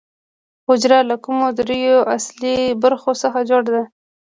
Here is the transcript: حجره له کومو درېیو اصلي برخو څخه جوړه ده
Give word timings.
حجره 0.67 0.99
له 1.09 1.15
کومو 1.23 1.45
درېیو 1.59 2.07
اصلي 2.15 2.55
برخو 2.83 3.11
څخه 3.21 3.39
جوړه 3.49 3.69
ده 3.75 3.83